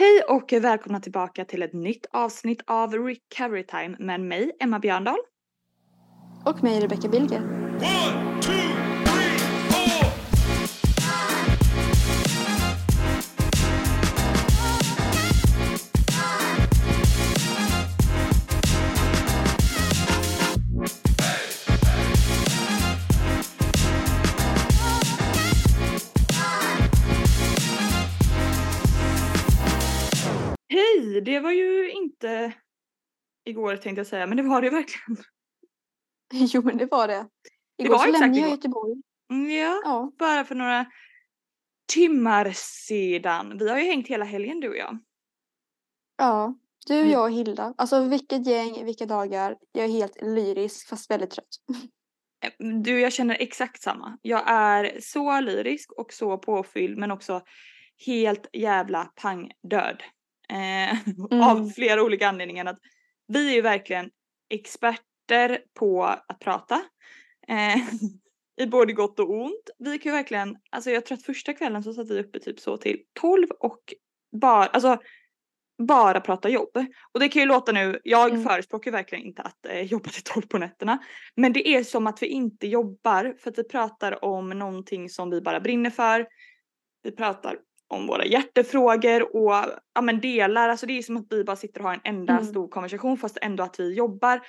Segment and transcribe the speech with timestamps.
[0.00, 5.18] Hej och välkomna tillbaka till ett nytt avsnitt av Recovery Time med mig, Emma Björndal.
[6.44, 7.40] Och mig, Rebecca Bilger.
[7.40, 8.59] One,
[31.20, 32.52] Det var ju inte
[33.44, 35.24] igår tänkte jag säga, men det var det verkligen.
[36.32, 37.28] Jo, men det var det.
[37.76, 38.50] Det Igår var så exakt lämnade jag.
[38.50, 39.02] Göteborg.
[39.32, 40.86] Mm, Ja, Ja, bara för några
[41.92, 43.58] timmar sedan.
[43.58, 44.98] Vi har ju hängt hela helgen du och jag.
[46.18, 46.54] ja.
[46.86, 47.10] Du, Mm.
[47.10, 47.74] jag och Hilda.
[47.78, 49.56] Alltså vilket gäng, vilka dagar.
[49.72, 51.46] Jag är helt lyrisk fast väldigt trött.
[52.44, 54.18] Eh, Du, jag känner exakt samma.
[54.22, 57.42] Jag är så lyrisk och så påfylld men också
[58.06, 60.02] helt jävla pangdöd.
[60.50, 60.98] Eh,
[61.50, 61.70] Av Mm.
[61.70, 62.64] flera olika anledningar.
[62.64, 62.78] Att
[63.28, 64.10] vi är ju verkligen
[64.50, 66.82] experter på att prata.
[67.48, 67.76] Eh,
[68.60, 69.70] I både gott och ont.
[69.78, 72.60] Vi kan ju verkligen, alltså jag tror att första kvällen så satt vi uppe typ
[72.60, 73.94] så till 12 och
[74.32, 74.98] bara, alltså
[75.88, 76.84] bara prata jobb.
[77.12, 78.44] Och det kan ju låta nu, jag Mm.
[78.44, 80.98] förespråkar verkligen inte att eh, jobba till 12 på nätterna.
[81.36, 85.30] Men det är som att vi inte jobbar för att vi pratar om någonting som
[85.30, 86.26] vi bara brinner för.
[87.02, 87.58] Vi pratar
[87.90, 89.52] om våra hjärtefrågor och
[89.94, 92.32] ja, men delar, alltså det är som att vi bara sitter och har en enda
[92.32, 92.44] Mm.
[92.44, 94.40] stor konversation fast ändå att vi jobbar.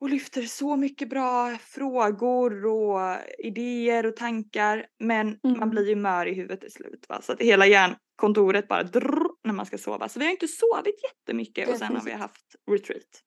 [0.00, 3.00] Och lyfter så mycket bra frågor och
[3.38, 4.86] idéer och tankar.
[4.98, 5.70] Men man Mm.
[5.70, 7.06] blir ju mör i huvudet till slut.
[7.08, 7.20] Va?
[7.22, 10.08] Så att hela hjärnkontoret bara drrr, när man ska sova.
[10.08, 13.22] Så vi har inte sovit jättemycket och sen har vi haft retreat.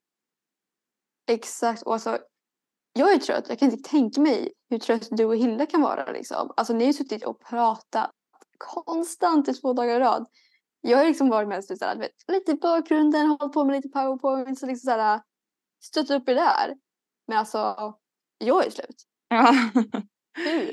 [1.30, 1.81] Exakt.
[1.81, 2.19] Och alltså,
[2.94, 3.45] jag är trött.
[3.50, 6.11] Jag kan inte tänka mig hur trött du och Hilda kan vara.
[6.11, 6.53] Liksom.
[6.58, 8.11] Alltså ni har ju suttit och pratat
[8.67, 10.27] konstant i två dagar i rad.
[10.81, 14.63] Jag har liksom varit mest såhär, vet, lite i bakgrunden, hållit på med lite powerpoints
[14.63, 15.21] och liksom såhär,
[15.83, 16.75] stött upp i det där.
[17.27, 17.93] Men alltså,
[18.37, 19.03] jag är slut.
[19.29, 19.55] Ja.
[20.45, 20.71] Hur?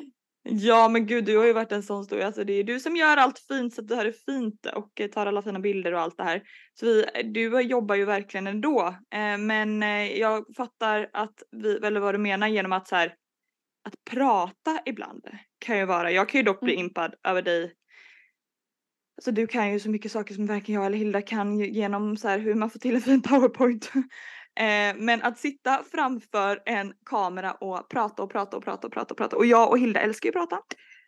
[0.51, 2.97] Ja men gud du har ju varit en sån stor, alltså det är du som
[2.97, 6.01] gör allt fint så att du har det fint och tar alla fina bilder och
[6.01, 6.43] allt det här.
[6.81, 8.87] Så vi, du jobbar ju verkligen ändå.
[9.15, 13.15] Eh, men eh, jag fattar att vi, eller vad du menar genom att så här,
[13.85, 15.29] att prata ibland
[15.59, 16.87] kan ju vara, jag kan ju dock bli Mm.
[16.87, 17.75] impad över dig.
[19.19, 22.29] Alltså du kan ju så mycket saker som varken jag eller Hilda kan genom så
[22.29, 23.91] här hur man får till en fin powerpoint.
[24.59, 29.15] Eh, men att sitta framför en kamera och prata och prata och prata och prata
[29.15, 29.37] och prata.
[29.37, 30.63] Och jag och Hilda älskar ju att prata.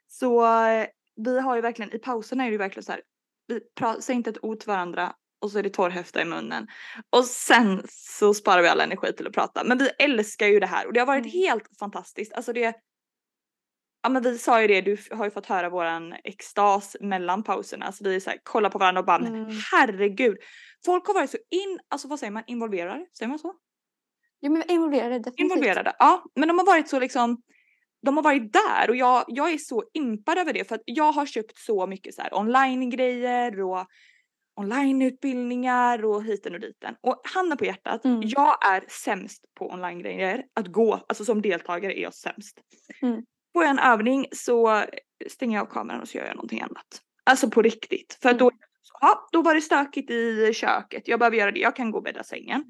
[0.09, 3.01] Så eh, vi har ju verkligen, i pauserna är det verkligen så här.
[3.49, 3.61] Vi
[4.03, 6.67] säger inte ett ord till varandra och så är det torrhäfta i munnen.
[7.11, 9.65] Och sen så sparar vi all energi till att prata.
[9.65, 11.33] Men vi älskar ju det här och det har varit Mm.
[11.33, 12.33] helt fantastiskt.
[12.33, 12.75] Alltså det
[14.03, 17.93] Ja men vi sa ju det, du har ju fått höra våran extas mellan pauserna.
[17.93, 19.51] Så vi så här, kollar på varandra och bara men Mm.
[19.73, 20.37] herregud.
[20.85, 23.07] Folk har varit så in, alltså vad säger man, involverade?
[23.19, 23.55] Säger man så?
[24.41, 25.41] Jo men involverade definitivt.
[25.41, 26.25] Involverade, ja.
[26.35, 27.43] Men de har varit så liksom,
[28.03, 31.13] de har varit där och jag, jag är så impad över det för att jag
[31.13, 33.87] har köpt så mycket så här online-grejer och
[34.85, 36.95] onlineutbildningar och hiten och diten.
[37.01, 38.21] Och handen på hjärtat, Mm.
[38.25, 40.45] jag är sämst på online-grejer.
[40.55, 42.61] Att gå, alltså som deltagare är jag sämst.
[43.03, 43.23] Mm.
[43.53, 44.85] Får jag en övning så
[45.29, 47.03] stänger jag av kameran och så gör jag någonting annat.
[47.25, 48.19] Alltså på riktigt.
[48.23, 48.51] För då,
[49.01, 51.09] ja, då var det stökigt i köket.
[51.09, 51.61] Jag behöver göra det.
[51.61, 52.65] Jag kan gå och bädda sängen.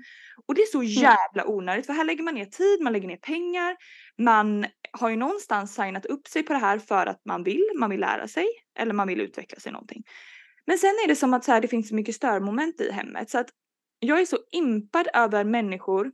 [0.47, 3.17] Och det är så jävla onödigt för här lägger man ner tid, man lägger ner
[3.17, 3.77] pengar.
[4.19, 7.91] Man har ju någonstans signat upp sig på det här för att man vill, man
[7.91, 8.47] vill lära sig
[8.79, 10.03] eller man vill utveckla sig någonting.
[10.67, 13.31] Men sen är det som att så här, det finns så mycket störmoment i hemmet
[13.31, 13.49] så att
[13.99, 16.13] jag är så impad över människor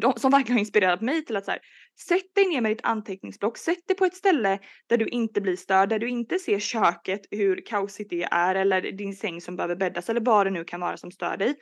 [0.00, 1.60] de, som verkligen har inspirerat mig till att så här,
[2.08, 5.56] sätt dig ner med ditt anteckningsblock, sätt dig på ett ställe där du inte blir
[5.56, 9.76] störd, där du inte ser köket, hur kaosigt det är eller din säng som behöver
[9.76, 11.54] bäddas eller vad det nu kan vara som stör dig.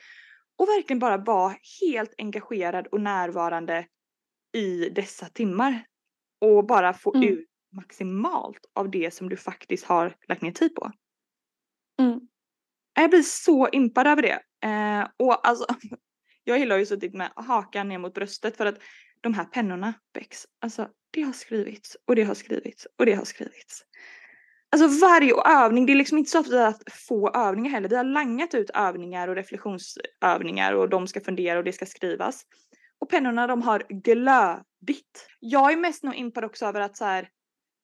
[0.59, 3.85] Och verkligen bara vara helt engagerad och närvarande
[4.55, 5.83] i dessa timmar.
[6.41, 7.29] Och bara få Mm.
[7.29, 7.45] ut
[7.75, 10.91] maximalt av det som du faktiskt har lagt ner tid på.
[12.01, 12.19] Mm.
[12.95, 14.39] Jag blir så impad över det.
[14.67, 15.65] Eh, och alltså,
[16.47, 18.75] jag gillar ju suttit typ med hakan ner mot bröstet för att
[19.21, 23.25] de här pennorna Bex, alltså det har skrivits och det har skrivits och det har
[23.25, 23.83] skrivits.
[24.71, 27.89] Alltså varje övning, det är liksom inte så att vi har haft få övningar heller.
[27.89, 32.43] Vi har langat ut övningar och reflektionsövningar och de ska fundera och det ska skrivas.
[32.99, 35.29] Och pennorna de har glödigt.
[35.39, 37.29] Jag är mest nog impad också över att så här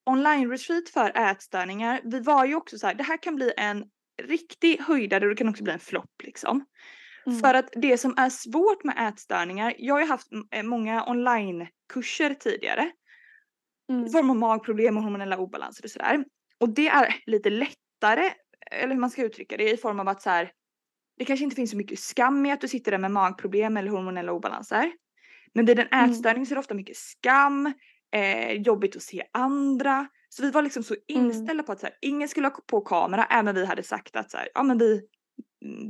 [0.05, 2.01] online retreat för ätstörningar.
[2.03, 3.85] Vi var ju också så här, det här kan bli en
[4.21, 6.65] riktig höjdare och det kan också bli en flopp liksom.
[7.27, 7.39] Mm.
[7.39, 12.33] För att det som är svårt med ätstörningar, jag har ju haft eh, många onlinekurser
[12.33, 12.91] tidigare.
[13.89, 14.05] Mm.
[14.05, 16.25] I form av magproblem och hormonella obalanser och sådär.
[16.59, 18.31] Och det är lite lättare
[18.71, 20.51] eller hur man ska uttrycka det, i form av att så här,
[21.17, 23.89] det kanske inte finns så mycket skam i att du sitter där med magproblem eller
[23.91, 24.91] hormonella obalanser.
[25.53, 26.09] Men vid en Mm.
[26.11, 27.73] ätstörning så är det ofta mycket skam,
[28.15, 30.07] eh, jobbigt att se andra.
[30.29, 31.25] Så vi var liksom så Mm.
[31.25, 34.31] inställda på att så här, ingen skulle ha på kamera, även vi hade sagt att
[34.31, 35.01] så här, ja men vi,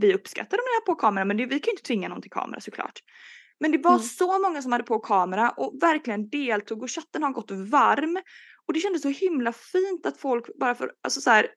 [0.01, 2.21] vi uppskattar om ni har på kamera men det, vi kan ju inte tvinga någon
[2.21, 2.99] till kamera såklart.
[3.59, 4.03] Men det var Mm.
[4.03, 8.17] så många som hade på kamera och verkligen deltog och chatten har gått varm.
[8.67, 11.47] Och det kändes så himla fint att folk bara för, alltså så här,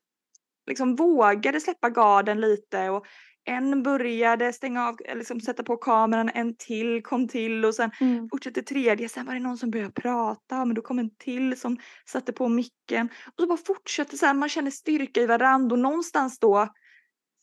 [0.67, 3.07] liksom vågade släppa garden lite och
[3.49, 8.29] en började stänga av, liksom sätta på kameran, en till kom till och sen Mm.
[8.29, 11.77] fortsatte tredje, sen var det någon som började prata, men då kom en till som
[12.11, 13.09] satte på micken.
[13.27, 16.69] Och så bara fortsatte så här, man känner styrka i varandra och någonstans då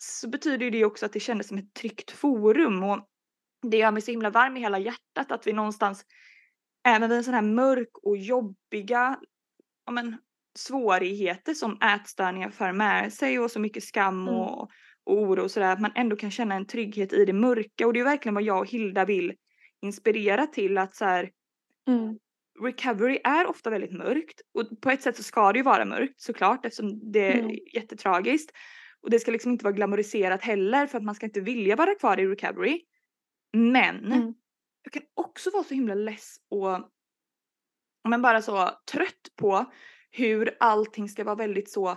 [0.04, 3.08] så betyder det också att det kändes som ett tryggt forum och
[3.62, 6.06] det gör mig så himla varm i hela hjärtat att vi någonstans,
[6.88, 9.20] även vid en sån här mörk och jobbiga
[9.86, 10.18] ja, men,
[10.56, 14.36] svårigheter som ätstörningar för med sig och så mycket skam Mm.
[14.40, 14.62] och,
[15.04, 17.94] och oro och sådär, att man ändå kan känna en trygghet i det mörka och
[17.94, 19.34] det är verkligen vad jag och Hilda vill
[19.82, 21.32] inspirera till att så här,
[21.88, 22.18] Mm.
[22.64, 26.22] recovery är ofta väldigt mörkt och på ett sätt så ska det ju vara mörkt
[26.22, 27.58] såklart eftersom det är Mm.
[27.74, 28.52] jättetragiskt.
[29.04, 31.96] Och det ska liksom inte vara glamoriserat heller för att man ska inte vilja vara
[31.96, 32.82] kvar i recovery.
[33.54, 34.34] Men Mm.
[34.84, 36.90] jag kan också vara så himla less och
[38.10, 39.66] men bara så trött på
[40.12, 41.88] hur allting ska vara väldigt så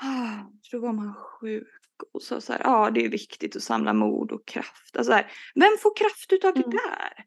[0.00, 1.68] ah, så var man sjuk
[2.12, 4.96] och så, så här, ja det är viktigt att samla mod och kraft.
[4.96, 6.70] Alltså så här, vem får kraft utav det Mm.
[6.70, 7.24] där?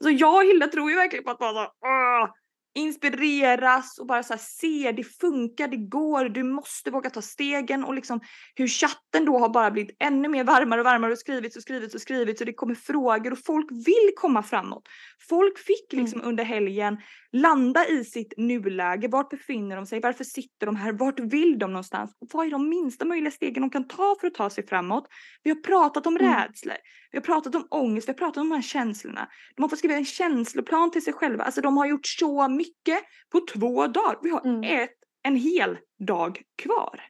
[0.00, 2.34] Alltså jag och Hilda tror ju verkligen på att bara så, ah,
[2.78, 7.94] inspireras och bara så se det funkar, det går, du måste våga ta stegen och
[7.94, 8.20] liksom
[8.54, 11.94] hur chatten då har bara blivit ännu mer varmare och varmare och skrivits och skrivits
[11.94, 14.88] och skrivits och det kommer frågor och folk vill komma framåt.
[15.28, 16.98] Folk fick liksom under helgen
[17.32, 19.08] landa i sitt nuläge.
[19.08, 20.00] Vart befinner de sig?
[20.00, 20.92] Varför sitter de här?
[20.92, 22.16] Vart vill de någonstans?
[22.20, 25.08] Och vad är de minsta möjliga stegen de kan ta för att ta sig framåt?
[25.42, 26.34] Vi har pratat om Mm.
[26.34, 26.76] rädslor.
[27.10, 28.08] Vi har pratat om ångest.
[28.08, 29.28] Vi har pratat om de här känslorna.
[29.56, 31.44] De har fått skriva en känsloplan till sig själva.
[31.44, 32.98] Alltså de har gjort så mycket
[33.32, 34.18] på två dagar.
[34.22, 34.82] Vi har Mm.
[34.82, 37.00] ett, en hel dag kvar.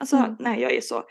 [0.00, 0.36] Alltså Mm.
[0.40, 1.04] nej jag är så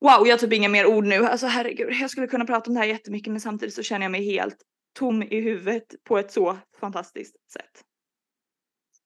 [0.00, 1.24] Wow, jag har typ inga mer ord nu.
[1.26, 4.10] Alltså herregud, jag skulle kunna prata om det här jättemycket men samtidigt så känner jag
[4.12, 4.56] mig helt
[4.98, 7.84] tom i huvudet på ett så fantastiskt sätt.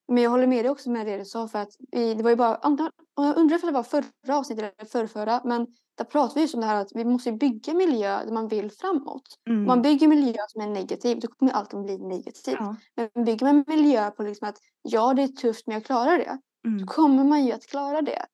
[0.09, 2.31] Men jag håller med dig också med det du sa för att vi, det var
[2.31, 2.91] ju bara jag undrar
[3.37, 6.81] om det var förra avsnittet eller förrförra men där pratade vi just om det här
[6.81, 9.39] att vi måste bygga miljö där man vill framåt.
[9.49, 9.65] Mm.
[9.67, 12.57] man bygger miljö som är negativ då kommer allt att bli negativt.
[12.61, 12.77] Ja.
[13.15, 16.39] Men bygger man miljö på liksom att ja det är tufft men jag klarar det.
[16.65, 16.87] Då Mm.
[16.87, 18.27] kommer man ju att klara det.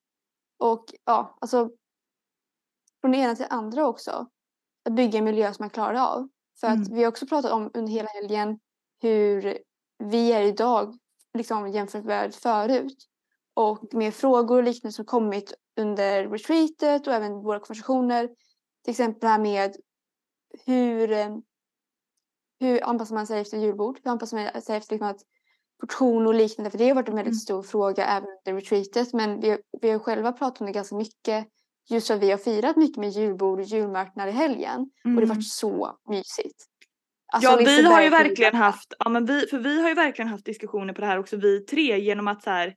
[0.58, 1.70] Och ja, alltså
[3.00, 4.26] från det ena till det andra också.
[4.88, 6.28] Att bygga en miljö som man klarar av.
[6.60, 6.94] För att Mm.
[6.94, 8.58] vi har också pratat om under hela helgen
[9.02, 9.58] hur
[10.04, 10.94] vi är idag
[11.34, 13.06] liksom jämfört med förut.
[13.54, 18.28] Och med frågor och liknande som kommit under retreatet och även våra konversationer.
[18.84, 19.76] Till exempel det här med
[20.66, 21.36] hur, eh,
[22.60, 23.98] hur anpassar man sig efter julbord?
[24.04, 25.20] Hur anpassar man sig efter liksom att
[25.80, 26.70] portion och liknande?
[26.70, 27.38] För det har varit en väldigt Mm.
[27.38, 29.12] stor fråga även under retreatet.
[29.12, 31.46] Men vi, vi har själva pratat om det ganska mycket.
[31.90, 34.80] Just för att vi har firat mycket med julbord och julmarknad i helgen.
[34.80, 35.28] Och det har Mm.
[35.28, 36.64] varit så mysigt.
[37.32, 40.28] Alltså, Ja vi har ju verkligen haft, ja men vi, för vi har ju verkligen
[40.28, 42.76] haft diskussioner på det här också vi tre genom att så här,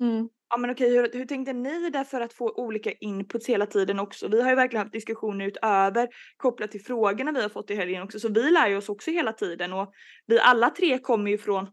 [0.00, 0.28] Mm.
[0.56, 3.98] Ja men okej hur, hur tänkte ni där för att få olika inputs hela tiden
[3.98, 4.28] också?
[4.28, 8.02] Vi har ju verkligen haft diskussioner utöver kopplat till frågorna vi har fått i helgen
[8.02, 9.92] också så vi lär ju oss också hela tiden och
[10.26, 11.68] vi alla tre kommer ju från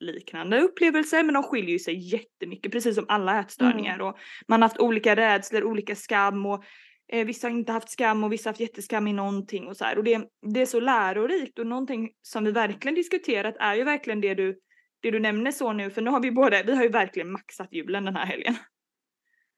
[0.00, 4.18] liknande upplevelser men de skiljer ju sig jättemycket precis som alla ätstörningar och
[4.48, 6.64] man har haft olika rädslor, olika skam och
[7.12, 9.84] eh, vissa har inte haft skam och vissa har haft jätteskam i någonting och så
[9.84, 10.20] här och det,
[10.54, 14.58] det är så lärorikt och någonting som vi verkligen diskuterat är ju verkligen det du
[15.00, 17.72] det du nämner så nu för nu har vi båda, vi har ju verkligen maxat
[17.72, 18.54] julen den här helgen.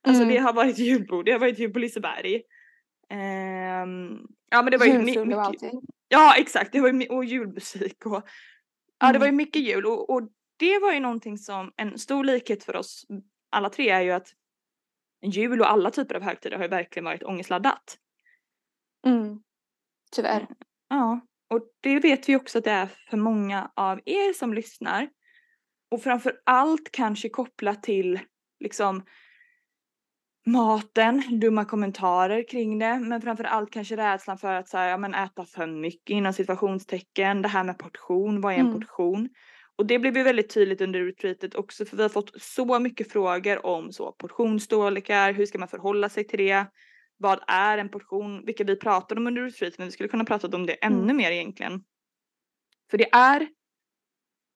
[0.06, 0.34] Alltså Mm.
[0.34, 2.42] det har varit julbord, det har varit jul på Liseberg.
[3.08, 4.18] Ehm,
[4.50, 5.82] ja men det var ju mycket, allting.
[6.08, 8.22] Ja exakt, det var ju och julmusik och
[8.98, 9.20] ja det Mm.
[9.20, 10.22] var ju mycket jul och, och
[10.56, 13.06] det var ju någonting som en stor likhet för oss
[13.50, 14.28] alla tre är ju att
[15.22, 17.98] jul och alla typer av högtider har ju verkligen varit ångestladdat.
[19.06, 19.42] Mm.
[20.12, 20.46] Tyvärr.
[20.88, 21.20] Ja,
[21.50, 25.08] och det vet vi också att det är för många av er som lyssnar.
[25.92, 28.20] Och framför allt kanske kopplat till
[28.60, 29.02] liksom
[30.46, 34.96] maten, dumma kommentarer kring det, men framför allt kanske rädslan för att så här, ja,
[34.96, 38.80] men äta för mycket inom situationstecken, det här med portion, vad är en Mm.
[38.80, 39.28] portion?
[39.76, 43.12] Och det blev ju väldigt tydligt under retreatet också för vi har fått så mycket
[43.12, 46.66] frågor om så portionsstorlekar, hur ska man förhålla sig till det?
[47.16, 48.44] Vad är en portion?
[48.46, 51.16] Vilket vi pratade om under retreatet men vi skulle kunna prata om det ännu Mm.
[51.16, 51.84] mer egentligen.
[52.90, 53.48] För det är,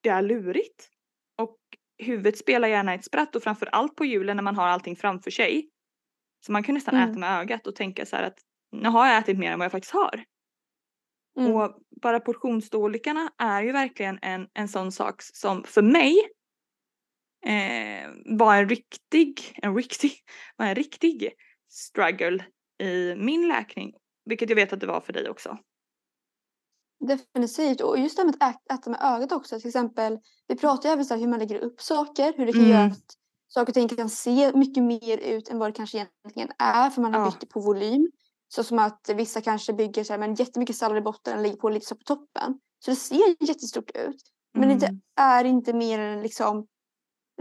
[0.01, 0.96] det är lurigt.
[1.37, 1.57] Och
[1.97, 5.31] huvudet spelar gärna ett spratt och framför allt på julen när man har allting framför
[5.31, 5.69] sig.
[6.45, 7.09] Så man kan nästan Mm.
[7.09, 8.39] äta med ögat och tänka så här att
[8.71, 10.23] nu har jag ätit mer än vad jag faktiskt har.
[11.39, 11.55] Mm.
[11.55, 16.17] Och bara portionsstorlekarna är ju verkligen en, en sån sak som för mig
[17.45, 20.11] eh, var en riktig, en riktig,
[20.55, 21.31] var en riktig
[21.69, 22.45] struggle
[22.83, 23.93] i min läkning.
[24.25, 25.57] Vilket jag vet att det var för dig också.
[26.99, 27.81] Definitivt.
[27.81, 29.59] Och just det här med att äta med ögat också.
[29.59, 32.33] Till exempel, vi pratar ju även om hur man lägger upp saker.
[32.37, 32.71] Hur det kan Mm.
[32.71, 33.13] göra att
[33.47, 36.89] saker och ting kan se mycket mer ut än vad det kanske egentligen är.
[36.89, 37.25] För man har Ja.
[37.25, 38.07] byggt det på volym.
[38.47, 41.55] Så som att vissa kanske bygger så här, men jättemycket sallad i botten och lägger
[41.55, 42.59] på lite så på toppen.
[42.85, 44.21] Så det ser jättestort ut.
[44.53, 45.01] Men det Mm.
[45.19, 46.67] är inte mer än liksom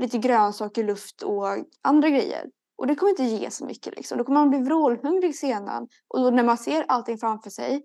[0.01, 1.45] lite grönsaker, luft och
[1.83, 2.45] andra grejer.
[2.79, 3.97] Och det kommer inte ge så mycket.
[3.97, 4.19] Liksom.
[4.19, 5.89] Då kommer man bli vrålhungrig sedan.
[6.09, 7.83] Och då när man ser allting framför sig.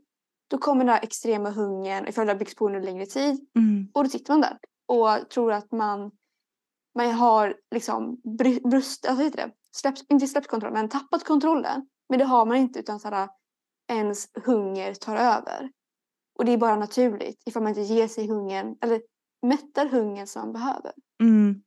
[0.51, 3.47] Då kommer den här extrema hungern ifall det har byggts på under längre tid.
[3.55, 3.87] Mm.
[3.93, 6.11] Och då sitter man där och tror att man,
[6.95, 8.21] man har liksom
[8.69, 9.51] brust, alltså heter det?
[9.71, 11.87] Släppt, inte släppt kontrollen men tappat kontrollen.
[12.09, 13.29] Men det har man inte utan så här,
[13.91, 15.71] ens hunger tar över.
[16.39, 19.01] Och det är bara naturligt ifall man inte ger sig hungern eller
[19.47, 20.91] mättar hungern som man behöver.
[21.23, 21.61] Mm.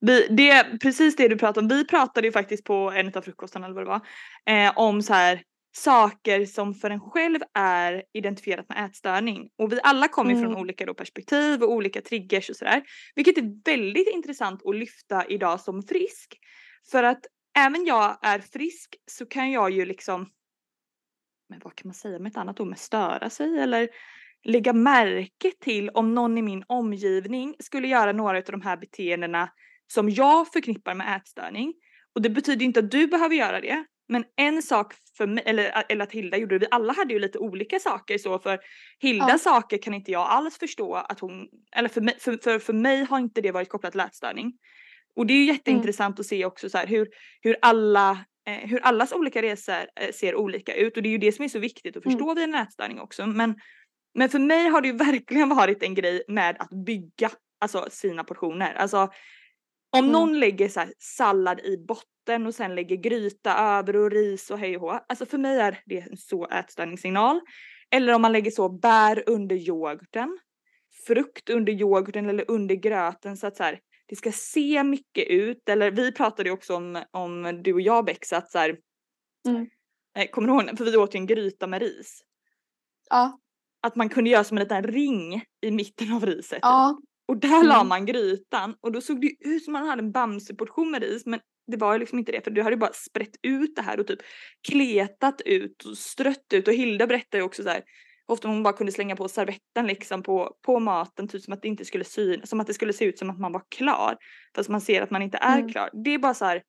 [0.00, 3.66] Vi, det, precis det du pratade om, vi pratade ju faktiskt på en av frukostarna
[3.66, 8.68] eller vad det var, eh, om så här saker som för en själv är identifierat
[8.68, 9.50] med ätstörning.
[9.58, 10.42] Och vi alla kommer Mm.
[10.42, 12.82] från olika perspektiv och olika triggers och sådär.
[13.14, 16.38] Vilket är väldigt intressant att lyfta idag som frisk.
[16.90, 17.26] För att
[17.58, 20.30] även jag är frisk så kan jag ju liksom,
[21.48, 23.88] men vad kan man säga med ett annat ord, med störa sig eller
[24.44, 29.50] lägga märke till om någon i min omgivning skulle göra några av de här beteendena
[29.86, 31.74] som jag förknippar med ätstörning.
[32.14, 33.84] Och det betyder inte att du behöver göra det.
[34.12, 37.20] Men en sak för mig, eller, eller att Hilda gjorde det, vi alla hade ju
[37.20, 38.58] lite olika saker så för
[38.98, 39.38] Hildas Ja.
[39.52, 43.04] saker kan inte jag alls förstå att hon, eller för mig, för, för, för mig
[43.04, 44.52] har inte det varit kopplat till ätstörning.
[45.16, 47.08] Och det är ju jätteintressant att se också så här hur,
[47.40, 48.10] hur alla
[48.46, 51.44] eh, hur allas olika resor eh, ser olika ut och det är ju det som
[51.44, 52.18] är så viktigt att Mm.
[52.18, 53.26] förstå vid en ätstörning också.
[53.26, 53.54] Men,
[54.14, 58.24] men för mig har det ju verkligen varit en grej med att bygga alltså sina
[58.24, 58.74] portioner.
[58.74, 59.10] Alltså
[59.92, 60.12] om Mm.
[60.12, 64.76] någon lägger så sallad i botten och sen lägger gryta över och ris och hej
[64.76, 64.90] och hå.
[65.08, 67.40] Alltså för mig är det en så ätstörningssignal.
[67.90, 70.38] Eller om man lägger så bär under yoghurten,
[71.06, 75.68] frukt under yoghurten eller under gröten så att så här, det ska se mycket ut.
[75.68, 78.78] Eller vi pratade ju också om, om du och jag Bex att så här,
[79.48, 79.66] Mm.
[80.16, 82.22] eh, kommer du ihåg, för vi åt ju en gryta med ris.
[83.10, 83.38] Ja,
[83.82, 86.58] Att man kunde göra som en liten ring i mitten av riset.
[86.62, 86.98] ja,
[87.28, 87.88] Och där la Mm.
[87.88, 91.40] man grytan och då såg det ut som man hade en bamseportion med ris men
[91.66, 94.00] det var ju liksom inte det för du hade ju bara sprätt ut det här
[94.00, 94.18] och typ
[94.68, 97.82] kletat ut och strött ut och Hilda berättade ju också så här
[98.26, 101.68] ofta hon bara kunde slänga på servetten liksom på, på maten typ som att det
[101.68, 104.16] inte skulle synas, som att det skulle se ut som att man var klar
[104.56, 105.72] fast man ser att man inte är Mm.
[105.72, 105.90] klar.
[106.04, 106.62] Det är bara så här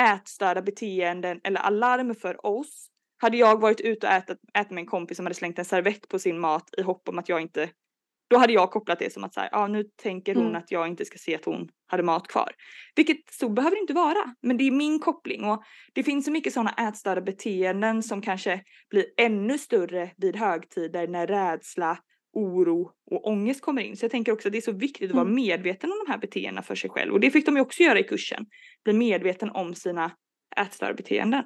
[0.00, 2.88] ätstörda beteenden eller alarm för oss.
[3.18, 6.08] Hade jag varit ute och ätit, ätit med en kompis som hade slängt en servett
[6.08, 7.70] på sin mat i hopp om att jag inte
[8.28, 10.56] då hade jag kopplat det som att så här, ja, nu tänker hon Mm.
[10.56, 12.52] att jag inte ska se att hon hade mat kvar.
[12.96, 14.34] Vilket så behöver det inte vara.
[14.42, 15.62] Men det är min koppling och
[15.94, 21.26] det finns så mycket sådana ätstörda beteenden som kanske blir ännu större vid högtider när
[21.26, 21.98] rädsla,
[22.32, 23.96] oro och ångest kommer in.
[23.96, 25.34] Så jag tänker också att det är så viktigt att vara Mm.
[25.34, 27.12] medveten om de här beteendena för sig själv.
[27.12, 28.46] Och det fick de ju också göra i kursen.
[28.84, 30.10] Bli medveten om sina
[30.56, 31.44] ätstörda beteenden.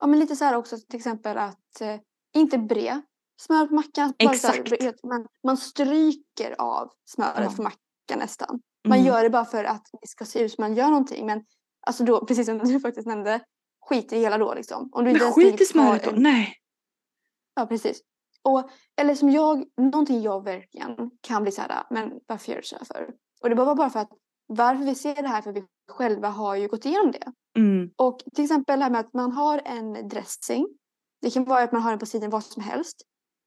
[0.00, 1.96] ja, men lite så här också till exempel att eh,
[2.34, 3.02] inte bre
[3.40, 4.14] smör på mackan.
[4.18, 4.72] Här, Exakt.
[4.72, 7.50] vet, man, man stryker av smöret Ja.
[7.50, 8.60] från mackan nästan.
[8.88, 9.08] Man Mm.
[9.08, 11.26] gör det bara för att det ska se ut som man gör någonting.
[11.26, 11.44] Men
[11.86, 13.40] alltså då, precis som du faktiskt nämnde,
[13.88, 14.88] skit i det hela då liksom.
[14.92, 16.10] Om du inte Men skit i smöret då.
[16.16, 16.54] Nej.
[17.54, 18.00] Ja, precis.
[18.42, 18.70] Och,
[19.00, 22.76] eller som jag, någonting jag verkligen kan bli så här, men varför gör du så
[22.76, 23.14] här för?
[23.42, 24.10] Och det var bara för att
[24.46, 27.32] varför vi ser det här, för vi själva har ju gått igenom det.
[27.58, 27.90] Mm.
[27.96, 30.68] Och till exempel det här med att man har en dressing.
[31.22, 33.02] Det kan vara att man har den på sidan vad som helst.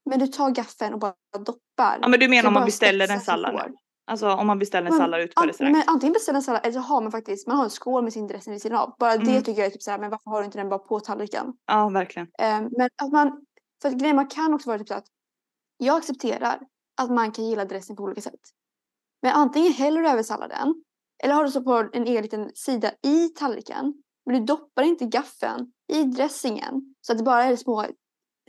[0.05, 1.13] Men du tar gaffeln och bara
[1.45, 1.99] doppar.
[2.01, 3.73] Ja men du menar det om man beställer en sallad?
[4.07, 5.71] Alltså om man beställer en sallad ute på An- restaurang?
[5.73, 8.13] men antingen beställer en sallad eller så har man faktiskt man har en skål med
[8.13, 8.95] sin dressing vid sidan av.
[8.99, 9.43] Bara det Mm.
[9.43, 11.53] tycker jag är typ så här, men varför har du inte den bara på tallriken?
[11.67, 12.27] Ja verkligen.
[12.39, 13.45] Eh, men att man,
[13.81, 15.05] för att grejen man kan också vara typ så att
[15.77, 16.59] jag accepterar
[17.01, 18.39] att man kan gilla dressing på olika sätt.
[19.21, 20.83] Men antingen häller du över salladen
[21.23, 23.93] eller har du så på en egen liten sida i tallriken.
[24.25, 27.85] Men du doppar inte gaffeln i dressingen så att det bara är små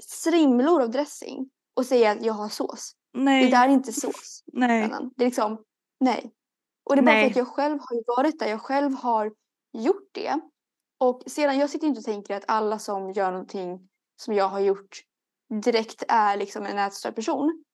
[0.03, 2.93] strimlor av dressing och säger att jag har sås.
[3.13, 3.45] Nej.
[3.45, 4.43] Det där är inte sås.
[4.53, 4.93] Nej.
[5.17, 5.65] Det är liksom,
[6.01, 6.33] nej.
[6.85, 7.25] Och det är bara Nej.
[7.25, 8.47] för att jag själv har varit där.
[8.47, 9.33] Jag själv har
[9.73, 10.41] gjort det.
[11.01, 14.61] Och sedan, jag sitter inte och tänker att alla som gör någonting som jag har
[14.61, 15.01] gjort
[15.63, 17.65] direkt är liksom en ätstörd person.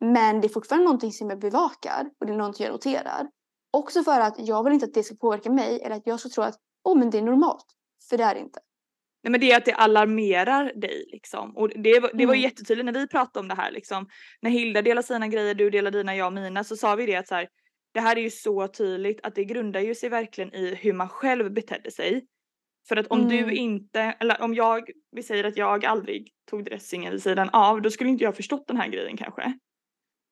[0.00, 3.30] Men det är fortfarande någonting som jag bevakar och det är någonting jag noterar.
[3.70, 6.28] Också för att jag vill inte att det ska påverka mig eller att jag ska
[6.28, 7.66] tro att oh, men det är normalt.
[8.08, 8.60] För det är det inte.
[9.26, 11.56] Nej men det är att det alarmerar dig liksom.
[11.56, 12.42] Och det, var- det var Mm.
[12.42, 14.08] jättetydligt när vi pratade om det här liksom.
[14.42, 16.64] När Hilda delar sina grejer, du delar dina, jag mina.
[16.64, 17.48] Så sa vi det att så här,
[17.94, 21.08] det här är ju så tydligt att det grundar ju sig verkligen i hur man
[21.08, 22.26] själv betedde sig.
[22.88, 23.30] För att om Mm.
[23.30, 27.82] du inte, eller om jag, vi säger att jag aldrig tog dressingen vid sidan av,
[27.82, 29.58] då skulle inte jag förstått den här grejen kanske.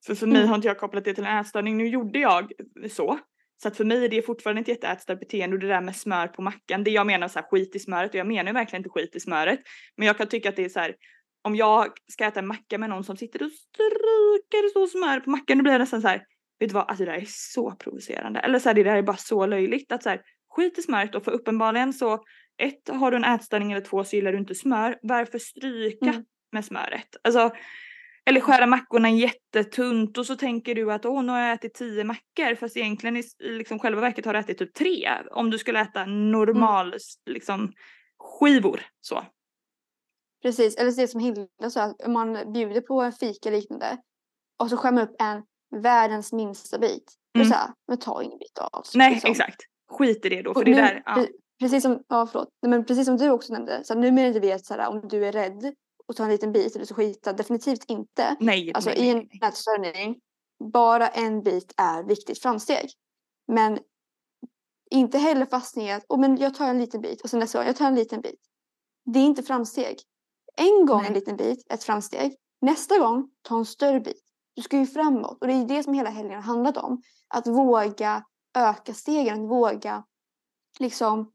[0.05, 0.49] För för mig Mm.
[0.49, 1.77] har inte jag kopplat det till en ätstörning.
[1.77, 2.51] Nu gjorde jag
[2.89, 3.19] så.
[3.57, 6.27] Så att för mig är det fortfarande ett jätteätstört beteende och det där med smör
[6.27, 6.83] på mackan.
[6.83, 9.15] Det jag menar så här skit i smöret och jag menar ju verkligen inte skit
[9.15, 9.59] i smöret.
[9.97, 10.95] Men jag kan tycka att det är så här.
[11.41, 15.29] Om jag ska äta en macka med någon som sitter och stryker så smör på
[15.29, 16.23] mackan då blir jag nästan så här.
[16.59, 18.39] Vet du vad, alltså det där är så provocerande.
[18.39, 21.15] Eller så här, det där är bara så löjligt att så här skit i smöret
[21.15, 22.23] och för uppenbarligen så
[22.57, 24.99] ett har du en ätstörning eller två så gillar du inte smör.
[25.01, 26.23] Varför stryka Mm.
[26.51, 27.15] med smöret?
[27.23, 27.51] Alltså
[28.25, 32.03] eller skära mackorna jättetunt och så tänker du att åh nu har jag ätit tio
[32.03, 35.79] mackor fast egentligen i liksom själva verket har du ätit typ tre om du skulle
[35.81, 37.73] äta normal s- liksom
[38.19, 39.23] skivor så.
[40.43, 43.97] Precis, eller det som Hilda sa, att om man bjuder på en fika liknande
[44.59, 45.43] och så skär man upp en
[45.81, 47.13] världens minsta bit.
[47.37, 47.47] Mm.
[47.47, 48.83] så här, men ta ingen bit av.
[48.95, 49.31] Nej liksom.
[49.31, 49.61] exakt.
[49.91, 51.01] Skit i det då för Och det nu- där.
[51.05, 51.11] Ja.
[51.15, 51.29] pre-
[51.59, 52.49] Precis som, ja, förlåt.
[52.61, 55.07] Nej, men precis som du också nämnde, så här, numera inte vet så här, om
[55.07, 55.73] du är rädd
[56.07, 58.35] och tar en liten bit eller så skita, definitivt inte.
[58.39, 59.49] Nej, Alltså nej, i en nej, nej.
[59.49, 60.19] ätstörning,
[60.73, 62.89] bara en bit är viktigt framsteg.
[63.47, 63.79] Men
[64.91, 67.57] inte heller fastna i att oh, men jag tar en liten bit och sen nästa
[67.57, 68.39] gång jag tar en liten bit.
[69.05, 69.97] Det är inte framsteg.
[70.57, 71.07] En gång Nej.
[71.07, 72.35] en liten bit ett framsteg.
[72.61, 74.23] Nästa gång ta en större bit.
[74.55, 77.01] Du ska ju framåt och det är det som hela helgen har handlat om.
[77.27, 78.23] Att våga
[78.57, 80.03] öka stegen, att våga
[80.79, 81.31] liksom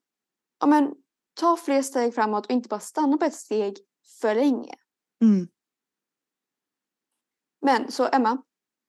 [0.60, 0.94] ja, men,
[1.40, 3.76] ta fler steg framåt och inte bara stanna på ett steg
[4.20, 4.74] för länge.
[5.22, 5.48] Mm.
[7.62, 8.42] Men så Emma,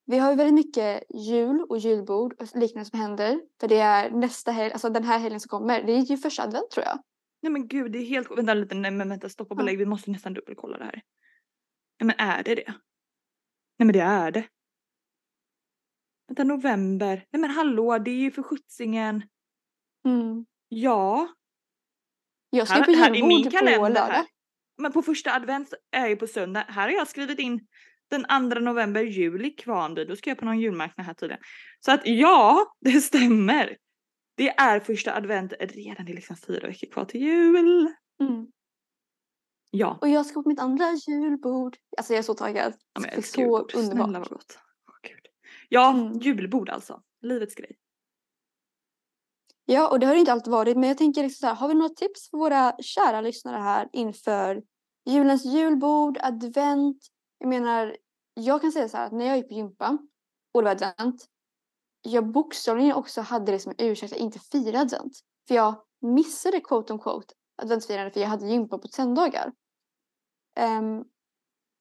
[0.06, 3.42] vi har ju väldigt mycket jul och julbord och liknande som händer.
[3.60, 5.84] För det är nästa helg, alltså den här helgen som kommer.
[5.84, 7.04] Det är ju första advent tror jag.
[7.42, 9.78] Nej men gud det är helt Vänta lite, nej men vänta stoppa och belägg.
[9.78, 11.02] Vi måste nästan dubbelkolla det här.
[12.00, 12.74] Nej men är det det?
[13.78, 14.48] Nej men det är det.
[16.28, 17.26] Vänta november.
[17.32, 19.24] Nej men hallå det är ju för sjuttsingen.
[20.70, 21.28] Ja.
[22.50, 24.02] Jag ska Här, på julbord på lördag.
[24.02, 24.26] här.
[24.82, 26.66] Men på första advent är ju på söndag.
[26.68, 27.68] Här har jag skrivit in
[28.10, 30.06] den 2 november, jul i Kvarnby.
[30.06, 31.44] Då ska jag på någon julmarknad här tydligen.
[31.80, 33.78] Så att ja, det stämmer.
[34.38, 36.06] Det är första advent redan.
[36.06, 37.94] Det är liksom fyra veckor kvar till jul.
[38.22, 38.48] Mm.
[39.72, 39.98] Ja.
[40.02, 41.78] Och jag ska på mitt andra julbord.
[41.98, 42.74] Alltså jag är så taggad.
[42.94, 43.72] ja det jag är så julbord.
[43.76, 44.04] underbart.
[44.06, 44.60] Snälla vad gott.
[44.88, 45.26] Åh, Gud.
[45.70, 46.14] Ja, Mm.
[46.20, 47.02] julbord alltså.
[47.22, 47.78] Livets grej.
[49.66, 50.78] Ja, och det har det inte alltid varit.
[50.78, 53.90] Men jag tänker liksom så här, har vi några tips för våra kära lyssnare här
[53.94, 54.62] inför
[55.06, 56.98] julens julbord, advent?
[57.38, 57.98] Jag menar,
[58.34, 59.98] jag kan säga så här att när jag gick på gympa
[60.54, 61.28] och det var advent.
[62.02, 65.14] Jag bokstavligen också hade det som ursäkt att inte fira advent.
[65.48, 69.52] För jag missade quote on quote adventsfirande för jag hade gympa på söndagar.
[70.60, 71.06] Um,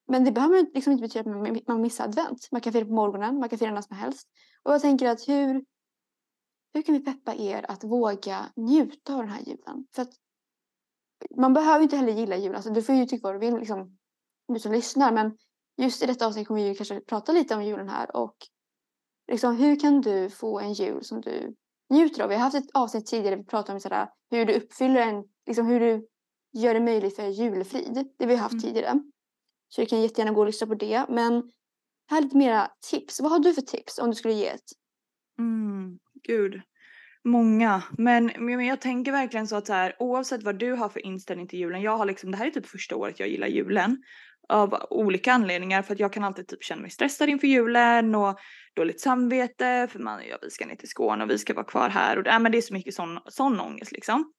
[0.09, 2.49] men det behöver liksom inte betyda att man, man missar advent.
[2.53, 4.29] Man kan fira på morgonen, man kan fira när som helst.
[4.63, 5.65] Och jag tänker att hur,
[6.75, 9.87] hur kan vi peppa er att våga njuta av den här julen?
[9.95, 10.13] För att
[11.37, 12.55] man behöver inte heller gilla jul.
[12.55, 13.99] Alltså, du får ju tycka vad du vill, liksom,
[14.49, 15.13] du som lyssnar.
[15.13, 15.37] Men
[15.77, 18.17] just i detta avsnitt kommer vi ju kanske prata lite om julen här.
[18.17, 18.37] Och
[19.33, 21.55] liksom, hur kan du få en jul som du
[21.91, 22.29] njuter av?
[22.29, 25.25] Vi har haft ett avsnitt tidigare där vi pratade om sådär, hur du uppfyller en,
[25.47, 26.07] liksom, hur du
[26.53, 28.09] gör det möjligt för julfrid.
[28.19, 28.63] Det vi har haft Mm.
[28.63, 29.03] tidigare.
[29.69, 31.07] Så du kan jättegärna gå och lyssna på det.
[31.09, 31.53] Men
[32.11, 33.21] här är lite mera tips.
[33.21, 34.65] Vad har du för tips om du skulle ge ett?
[35.39, 36.63] Mm, gud.
[37.25, 37.83] Många.
[37.99, 41.49] Men, men jag tänker verkligen så att så här, oavsett vad du har för inställning
[41.49, 41.83] till julen.
[41.83, 44.03] Jag har liksom, det här är typ första året jag gillar julen.
[44.49, 45.83] Av olika anledningar.
[45.83, 48.15] För att jag kan alltid typ känna mig stressad inför julen.
[48.15, 48.39] Och
[48.77, 49.89] dåligt samvete.
[49.91, 52.19] För man, ja, vi ska ner till Skåne och vi ska vara kvar här.
[52.19, 54.33] Och, ja, men det är så mycket sån, sån ångest liksom.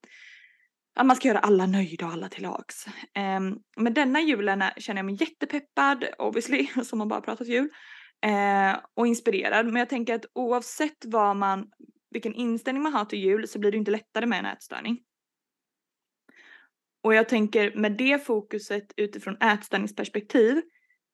[0.96, 2.86] Att man ska göra alla nöjda och alla till lags.
[3.38, 7.70] Um, men denna julen är- känner jag mig jättepeppad, obviously, som man bara pratat jul.
[8.26, 9.66] uh, och inspirerad.
[9.66, 11.68] Men jag tänker att oavsett vad man,
[12.12, 15.00] vilken inställning man har till jul så blir det inte lättare med en ätstörning.
[17.04, 20.62] Och jag tänker med det fokuset utifrån ätstörningsperspektiv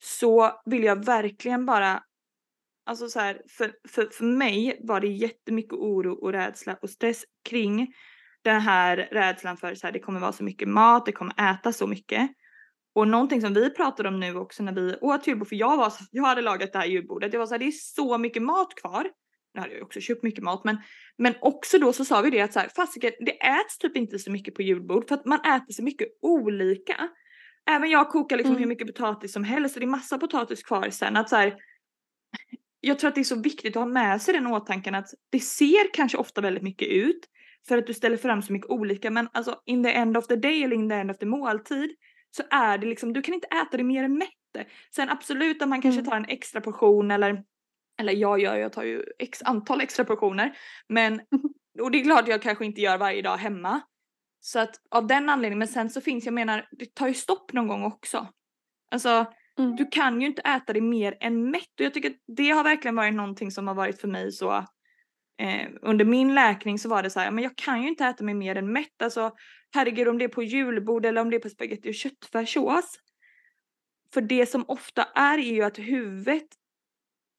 [0.03, 2.03] så vill jag verkligen bara
[2.88, 7.23] Alltså så här, för, för, för mig var det jättemycket oro och rädsla och stress
[7.49, 7.93] kring
[8.43, 11.73] den här rädslan för så här, det kommer vara så mycket mat, det kommer äta
[11.73, 12.29] så mycket.
[12.95, 15.93] Och någonting som vi pratade om nu också när vi åt julbord, för jag var
[16.12, 18.75] jag hade lagat det här julbordet, jag var så här, det är så mycket mat
[18.81, 19.10] kvar.
[19.58, 20.78] Nu hade jag också köpt mycket mat men,
[21.17, 24.20] men också då så sa vi det att så här, fasiken, det äts typ inte
[24.20, 27.10] så mycket på julbord för att man äter så mycket olika.
[27.70, 28.60] Även jag kokar liksom Mm.
[28.62, 31.56] hur mycket potatis som helst och det är massa potatis kvar sen att så här,
[32.82, 35.39] jag tror att det är så viktigt att ha med sig den åtanken att det
[35.39, 37.20] ser kanske ofta väldigt mycket ut
[37.67, 40.36] för att du ställer fram så mycket olika men alltså in the end of the
[40.36, 41.96] day eller in the end of the måltid
[42.32, 44.30] så är det liksom, du kan inte äta det mer än mätt.
[44.96, 46.10] Sen absolut att man kanske Mm.
[46.10, 47.43] tar en extra portion eller
[47.97, 50.57] eller jag gör, jag tar ju x antal extra portioner.
[50.89, 51.21] Men,
[51.81, 53.81] och det är klart jag kanske inte gör varje dag hemma.
[54.39, 57.53] Så att av den anledningen, men sen så finns, jag menar, det tar ju stopp
[57.53, 58.27] någon gång också.
[58.91, 59.25] Alltså
[59.60, 59.75] Mm.
[59.75, 62.63] du kan ju inte äta det mer än mätt och jag tycker att det har
[62.63, 64.51] verkligen varit någonting som har varit för mig så
[65.41, 68.23] eh, under min läkning så var det så här, men jag kan ju inte äta
[68.23, 69.01] mig mer än mätt.
[69.01, 69.31] Alltså
[69.71, 72.99] herregud om det är på julbord eller om det är på spagetti och köttfärssås.
[74.13, 76.47] För det som ofta är är ju att huvudet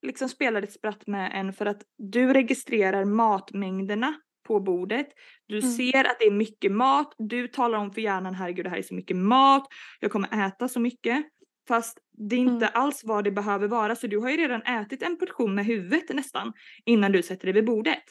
[0.06, 4.14] liksom spelar ett spratt med en för att du registrerar matmängderna
[4.46, 5.08] på bordet.
[5.46, 5.70] Du Mm.
[5.70, 7.14] ser att det är mycket mat.
[7.18, 9.66] Du talar om för hjärnan herregud det här är så mycket mat.
[10.00, 11.24] Jag kommer äta så mycket.
[11.68, 12.70] Fast det är inte Mm.
[12.82, 16.08] alls vad det behöver vara så du har ju redan ätit en portion med huvudet
[16.16, 16.52] nästan
[16.84, 18.02] innan du sätter dig vid bordet.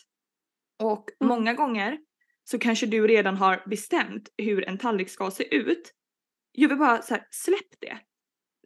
[0.83, 1.29] Och Mm.
[1.29, 1.97] många gånger
[2.43, 5.91] så kanske du redan har bestämt hur en tallrik ska se ut.
[6.51, 7.97] Jag vill bara så här, släpp det.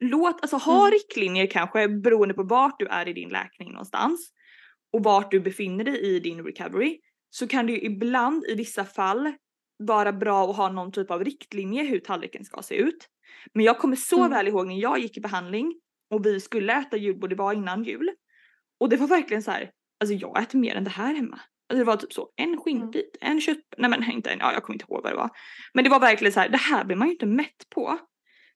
[0.03, 0.91] Låt, alltså ha Mm.
[0.91, 4.31] riktlinjer kanske beroende på vart du är i din läkning någonstans
[4.93, 8.85] och vart du befinner dig i din recovery så kan det ju ibland i vissa
[8.85, 9.33] fall
[9.77, 13.07] vara bra att ha någon typ av riktlinje hur tallriken ska se ut.
[13.53, 14.29] Men jag kommer så Mm.
[14.31, 15.75] väl ihåg när jag gick i behandling
[16.13, 18.11] och vi skulle äta julbord, det var innan jul.
[18.79, 21.39] Och det var verkligen så här, alltså jag äter mer än det här hemma.
[21.69, 24.63] Alltså det var typ så, en skinkbit, en kött, nej men inte en, ja jag
[24.63, 25.29] kommer inte ihåg vad det var.
[25.73, 27.99] Men det var verkligen så här, det här blir man ju inte mätt på.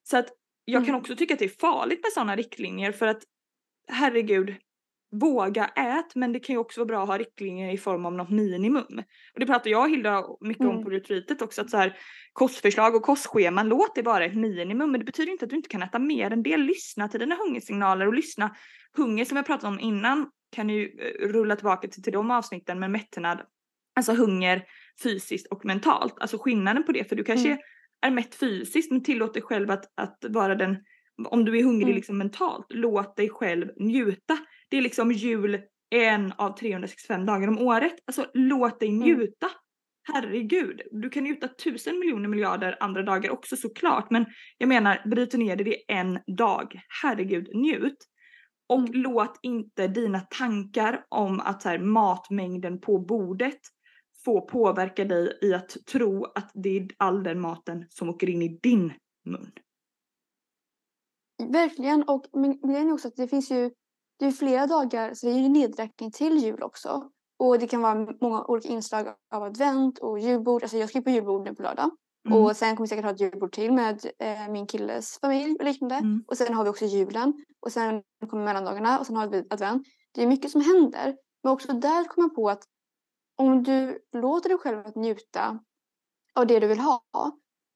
[0.02, 0.28] Så att
[0.68, 1.00] jag kan Mm.
[1.00, 3.22] också tycka att det är farligt med sådana riktlinjer för att
[3.88, 4.54] herregud,
[5.12, 8.12] våga ät men det kan ju också vara bra att ha riktlinjer i form av
[8.12, 8.98] något minimum.
[9.34, 10.84] Och det pratar jag och Hilda mycket om Mm.
[10.84, 11.98] på retreatet också att så här
[12.32, 15.68] kostförslag och kostscheman, låt det vara ett minimum men det betyder inte att du inte
[15.68, 16.56] kan äta mer än det.
[16.56, 18.56] Lyssna till dina hungersignaler och lyssna.
[18.96, 22.78] Hunger som jag pratade om innan kan ju eh, rulla tillbaka till, till de avsnitten
[22.80, 23.40] med mättnad.
[23.96, 24.64] Alltså hunger
[25.02, 26.14] fysiskt och mentalt.
[26.20, 27.58] Alltså skillnaden på det för du kanske Mm.
[28.06, 30.76] Är mätt fysiskt men tillåt dig själv att, att vara den
[31.28, 31.96] om du är hungrig Mm.
[31.96, 34.38] liksom mentalt, låt dig själv njuta.
[34.70, 37.94] Det är liksom jul en av 365 dagar om året.
[38.06, 39.00] Alltså låt dig Mm.
[39.00, 39.46] njuta.
[40.12, 44.26] Herregud, du kan njuta tusen miljoner miljarder andra dagar också såklart men
[44.58, 46.80] jag menar bryter ner det är en dag.
[47.02, 47.96] Herregud, njut.
[48.68, 48.92] Och Mm.
[49.02, 53.58] låt inte dina tankar om att så här, matmängden på bordet
[54.26, 58.42] få påverka dig i att tro att det är all den maten som åker in
[58.42, 58.92] i din
[59.24, 59.52] mun.
[61.52, 62.02] Verkligen.
[62.02, 63.70] Och men grejen är också att det finns ju
[64.18, 67.10] det är flera dagar, så det är ju nedräkning till jul också.
[67.38, 70.62] Och det kan vara många olika inslag av advent och julbord.
[70.62, 71.90] Alltså jag ska ju på julbord nu på lördag.
[72.28, 72.38] Mm.
[72.38, 75.64] Och sen kommer vi säkert ha ett julbord till med eh, min killes familj och
[75.64, 75.94] liknande.
[75.94, 76.24] Mm.
[76.26, 77.44] Och sen har vi också julen.
[77.60, 79.82] Och sen kommer mellandagarna och sen har vi advent.
[80.14, 81.16] Det är mycket som händer.
[81.42, 82.64] Men också där kommer man på att
[83.36, 85.58] om du låter dig själv att njuta
[86.34, 87.02] av det du vill ha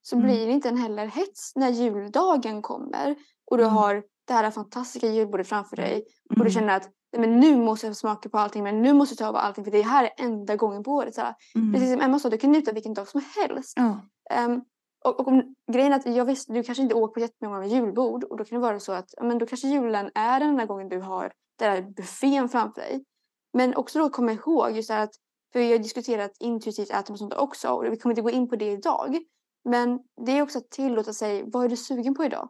[0.02, 0.26] så Mm.
[0.28, 3.16] blir det inte en heller hets när juldagen kommer
[3.50, 3.76] och du Mm.
[3.76, 6.44] har det här fantastiska julbordet framför dig och Mm.
[6.44, 9.18] du känner att "Nej, men nu måste jag smaka på allting men nu måste jag
[9.18, 11.14] ta av allting för det här är enda gången på året.
[11.14, 11.72] Så här, Mm.
[11.72, 13.72] Precis som Emma sa, du kan njuta vilken dag som helst.
[13.76, 14.00] Ja.
[14.30, 14.60] Ehm,
[15.04, 18.24] och, och om, grejen är att jag visst, du kanske inte åker på jättemånga julbord
[18.24, 20.88] och då kan det vara så att men då kanske julen är den enda gången
[20.88, 23.04] du har den här buffén framför dig.
[23.52, 25.14] Men också då komma ihåg just det här att,
[25.52, 28.48] för vi har diskuterat intuitivt ätande och sånt också och vi kommer inte gå in
[28.48, 29.18] på det idag.
[29.64, 32.48] Men det är också att tillåta sig, vad är du sugen på idag?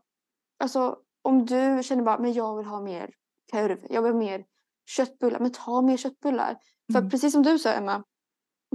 [0.58, 3.10] Alltså om du känner bara, men jag vill ha mer
[3.52, 4.44] korv, jag vill ha mer
[4.86, 6.56] köttbullar, men ta mer köttbullar.
[6.92, 7.10] För Mm.
[7.10, 8.04] precis som du sa Emma,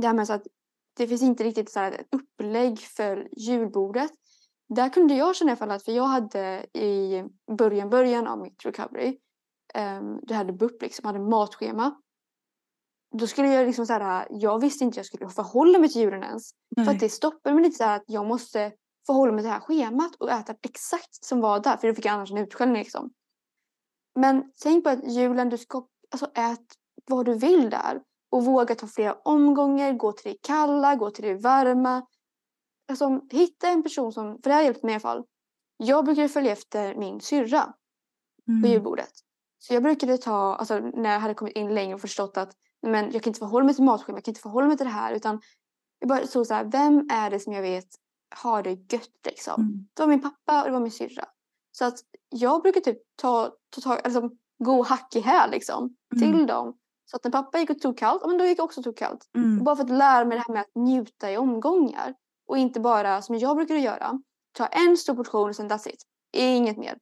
[0.02, 0.48] det här med så att
[0.98, 4.12] det finns inte riktigt så här ett upplägg för julbordet.
[4.76, 7.24] Där kunde jag känna i alla fall att, för jag hade i
[7.58, 9.20] början, början av mitt recovery,
[9.76, 12.02] um, det hade BUP liksom, hade matschema.
[13.18, 16.24] Då skulle jag liksom så här, jag visste inte jag skulle förhålla mig till julen
[16.24, 16.52] ens.
[16.76, 16.94] För Nej.
[16.94, 18.72] att det stoppade mig lite så här att jag måste
[19.08, 21.78] förhålla mig till det här schemat och äta exakt som var där.
[21.78, 23.12] För då fick jag annars en utskällning liksom.
[24.20, 26.66] Men tänk på att julen, du ska alltså ät
[27.06, 28.02] vad du vill där.
[28.32, 32.06] Och våga ta flera omgångar, gå till det kalla, gå till det varma.
[32.90, 35.24] Alltså hitta en person som, för det har hjälpt mig i alla fall.
[35.78, 37.74] Jag brukade följa efter min syrra
[38.46, 38.72] på Mm.
[38.72, 39.12] julbordet.
[39.60, 42.54] Så jag brukade ta, alltså när jag hade kommit in längre och förstått att
[42.86, 44.92] men jag kan inte förhålla mig till matschema, jag kan inte förhålla mig till det
[44.92, 45.14] här.
[45.14, 45.42] Utan
[46.00, 47.88] jag bara såg så här, vem är det som jag vet
[48.36, 49.62] har det gött liksom?
[49.62, 49.88] Mm.
[49.94, 51.26] Det var min pappa och det var min syrra.
[51.72, 54.30] Så att jag brukar typ ta, ta tag, alltså,
[54.64, 56.46] gå hack i häl liksom till Mm.
[56.48, 56.78] dem.
[57.06, 58.84] Så att när pappa gick och tog kallt, ja, men då gick jag också och
[58.84, 59.30] tog kallt.
[59.36, 59.64] Mm.
[59.64, 62.14] Bara för att lära mig det här med att njuta i omgångar.
[62.48, 64.22] Och inte bara som jag brukar göra.
[64.52, 66.04] Ta en stor portion och sen that's it.
[66.34, 66.98] Inget mer.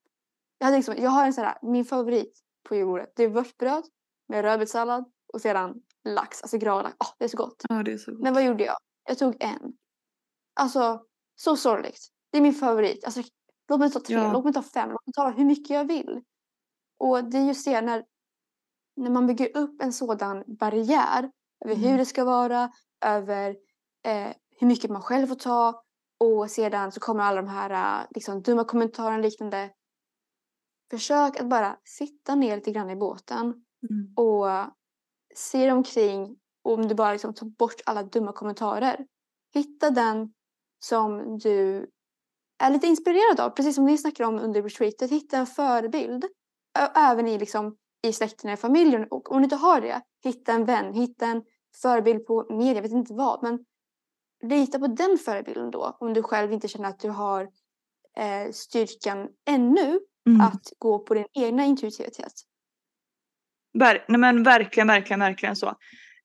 [0.57, 3.13] Jag, hade liksom, jag har en sån här, min favorit på julbordet.
[3.15, 3.83] Det är vörtbröd
[4.27, 6.95] med rödbetssallad och sedan lax, alltså gravlax.
[6.99, 7.63] Åh, det är så gott.
[7.69, 8.21] Ja, det är så gott.
[8.21, 8.77] Men vad gjorde jag?
[9.07, 9.73] Jag tog en.
[10.59, 12.07] Alltså, så sorgligt.
[12.31, 13.05] Det är min favorit.
[13.05, 13.21] Alltså,
[13.69, 14.33] låt mig ta tre, Ja.
[14.33, 16.21] låt mig ta fem, låt mig ta hur mycket jag vill.
[16.99, 18.05] Och det är just det, när,
[18.95, 21.31] när man bygger upp en sådan barriär
[21.65, 21.97] över hur Mm.
[21.97, 22.71] det ska vara,
[23.05, 23.49] över
[24.05, 25.83] eh, hur mycket man själv får ta
[26.19, 29.71] och sedan så kommer alla de här eh, liksom, dumma kommentarerna och liknande.
[30.91, 33.39] Försök att bara sitta ner lite grann i båten
[33.89, 34.13] Mm.
[34.15, 34.47] och
[35.35, 39.05] se dig omkring och om du bara liksom tar bort alla dumma kommentarer.
[39.53, 40.33] Hitta den
[40.85, 41.87] som du
[42.63, 45.11] är lite inspirerad av, precis som ni snackade om under retreatet.
[45.11, 46.25] Hitta en förebild,
[46.95, 47.75] även i, liksom,
[48.07, 49.07] i släkten eller familjen.
[49.11, 51.43] Och om du inte har det, hitta en vän, hitta en
[51.81, 53.43] förebild på media, jag vet inte vad.
[53.43, 53.65] Men
[54.43, 57.41] lita på den förebilden då, om du själv inte känner att du har
[58.17, 60.41] eh, styrkan ännu Mm.
[60.41, 62.33] att gå på din egna intuitivitet.
[63.79, 65.75] Ver- nej men verkligen, verkligen, verkligen så.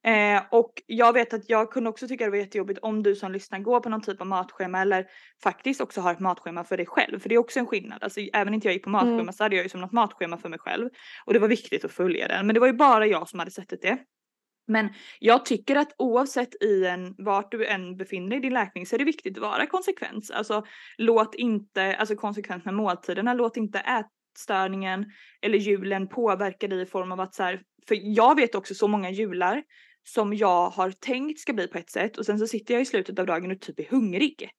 [0.06, 3.32] Eh, och jag vet att jag kunde också tycka det var jättejobbigt om du som
[3.32, 5.06] lyssnar går på någon typ av matschema eller
[5.42, 7.20] faktiskt också har ett matschema för dig själv.
[7.20, 8.02] För det är också en skillnad.
[8.02, 9.32] Alltså, även inte jag gick på matschema Mm.
[9.32, 10.88] så hade jag ju som något matschema för mig själv.
[11.24, 12.46] Och det var viktigt att följa den.
[12.46, 13.98] Men det var ju bara jag som hade sett det.
[14.66, 18.86] Men jag tycker att oavsett i en, vart du än befinner dig i din läkning
[18.86, 20.30] så är det viktigt att vara konsekvent.
[20.30, 20.64] Alltså
[20.98, 23.78] låt inte, alltså konsekvent med måltiderna, låt inte
[24.38, 25.06] ätstörningen
[25.42, 28.88] eller julen påverkar dig i form av att så här, för jag vet också så
[28.88, 29.62] många jular
[30.04, 32.86] som jag har tänkt ska bli på ett sätt och sen så sitter jag i
[32.86, 34.50] slutet av dagen och typ är hungrig.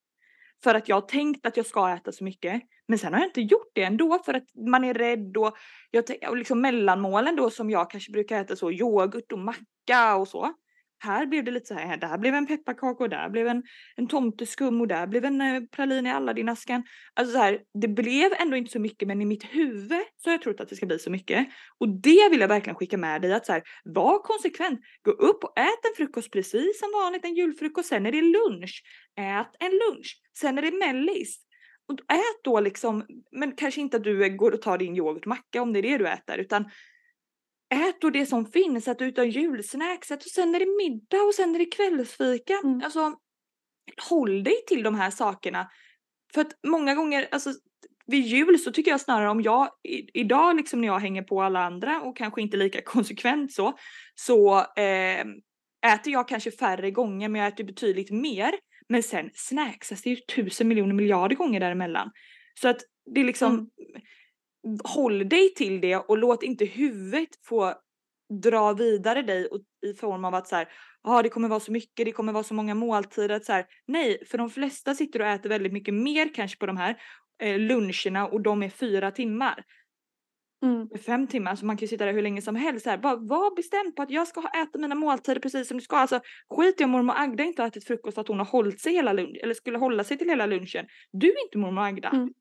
[0.64, 2.62] För att jag har tänkt att jag ska äta så mycket.
[2.88, 5.58] Men sen har jag inte gjort det ändå för att man är rädd och,
[5.92, 10.28] jag, och liksom mellanmålen då som jag kanske brukar äta så yoghurt och macka och
[10.28, 10.54] så.
[11.00, 13.64] Här blev det lite så här, där blev en pepparkaka och där blev en,
[13.96, 16.84] en tomteskum och där blev en eh, pralin i Aladdin-asken.
[17.14, 20.32] Alltså så här, det blev ändå inte så mycket men i mitt huvud så har
[20.32, 21.48] jag trott att det ska bli så mycket.
[21.78, 24.80] Och det vill jag verkligen skicka med dig att så här, var konsekvent.
[25.02, 27.90] Gå upp och ät en frukost precis som vanligt, en julfrukost.
[27.90, 28.84] Sen är det lunch.
[29.20, 30.22] Ät en lunch.
[30.38, 31.40] Sen är det mellis.
[31.88, 35.74] Och ät då liksom, men kanske inte att du går och tar din yoghurtmacka om
[35.74, 36.66] det är det du äter utan
[37.70, 41.34] ät då det som finns, att du tar julsnacks, och sen är det middag och
[41.34, 42.54] sen är det kvällsfika.
[42.64, 42.82] Mm.
[42.84, 43.16] Alltså
[44.10, 45.70] håll dig till de här sakerna.
[46.34, 47.54] För att många gånger, alltså
[48.06, 51.42] vid jul så tycker jag snarare om jag i, idag liksom när jag hänger på
[51.42, 53.78] alla andra och kanske inte lika konsekvent så,
[54.16, 55.26] så eh,
[55.94, 58.52] äter jag kanske färre gånger men jag äter betydligt mer.
[58.90, 62.12] Men sen snacksas det ju tusen miljoner miljarder gånger däremellan.
[62.62, 62.82] Så att
[63.16, 63.70] det är liksom, Mm.
[64.84, 67.74] Håll dig till det och låt inte huvudet få
[68.44, 70.68] dra vidare dig och, i form av att så här,
[71.04, 73.36] ja det kommer vara så mycket, det kommer vara så många måltider.
[73.36, 76.66] Att så här, nej, för de flesta sitter och äter väldigt mycket mer kanske på
[76.66, 76.98] de här
[77.42, 79.64] eh, luncherna och de är fyra timmar.
[80.64, 80.90] Mm.
[81.06, 82.84] Fem timmar, så man kan ju sitta där hur länge som helst.
[82.84, 85.84] Så här, bara var bestämd på att jag ska äta mina måltider precis som du
[85.84, 85.98] ska.
[85.98, 86.20] Alltså,
[86.50, 89.14] skit i om mormor Agda inte har ätit frukost att hon har hållit sig hela
[89.14, 90.86] lunchen eller skulle hålla sig till hela lunchen.
[91.12, 92.10] Du är inte mormor Agda.
[92.10, 92.34] Mm.